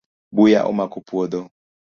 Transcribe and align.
Buya 0.35 0.59
omako 0.71 0.99
puodho 1.07 1.41